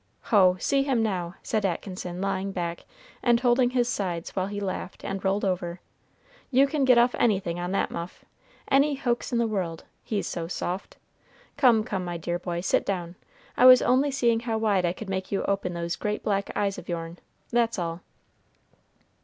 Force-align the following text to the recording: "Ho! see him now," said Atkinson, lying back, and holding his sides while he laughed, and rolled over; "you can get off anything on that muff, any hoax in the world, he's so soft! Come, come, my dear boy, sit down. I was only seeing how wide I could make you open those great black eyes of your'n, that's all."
"Ho! 0.33 0.57
see 0.59 0.81
him 0.81 1.03
now," 1.03 1.35
said 1.43 1.63
Atkinson, 1.63 2.21
lying 2.21 2.51
back, 2.51 2.85
and 3.21 3.39
holding 3.39 3.69
his 3.69 3.87
sides 3.87 4.35
while 4.35 4.47
he 4.47 4.59
laughed, 4.59 5.05
and 5.05 5.23
rolled 5.23 5.45
over; 5.45 5.79
"you 6.49 6.65
can 6.65 6.85
get 6.85 6.97
off 6.97 7.13
anything 7.19 7.59
on 7.59 7.71
that 7.73 7.91
muff, 7.91 8.25
any 8.67 8.95
hoax 8.95 9.31
in 9.31 9.37
the 9.37 9.45
world, 9.45 9.83
he's 10.03 10.25
so 10.25 10.47
soft! 10.47 10.97
Come, 11.55 11.83
come, 11.83 12.03
my 12.03 12.17
dear 12.17 12.39
boy, 12.39 12.61
sit 12.61 12.83
down. 12.83 13.15
I 13.55 13.67
was 13.67 13.83
only 13.83 14.09
seeing 14.09 14.39
how 14.39 14.57
wide 14.57 14.85
I 14.85 14.93
could 14.93 15.07
make 15.07 15.31
you 15.31 15.43
open 15.43 15.75
those 15.75 15.95
great 15.95 16.23
black 16.23 16.49
eyes 16.57 16.79
of 16.79 16.89
your'n, 16.89 17.19
that's 17.51 17.77
all." 17.77 18.01